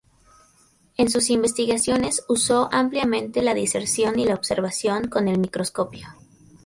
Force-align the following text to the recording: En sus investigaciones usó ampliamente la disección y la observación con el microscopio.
En 0.97 1.11
sus 1.11 1.29
investigaciones 1.29 2.25
usó 2.27 2.69
ampliamente 2.71 3.43
la 3.43 3.53
disección 3.53 4.17
y 4.17 4.25
la 4.25 4.33
observación 4.33 5.07
con 5.09 5.27
el 5.27 5.37
microscopio. 5.37 6.07